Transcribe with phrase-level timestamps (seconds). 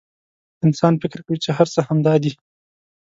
[0.65, 2.31] انسان فکر کوي چې هر څه همدا دي.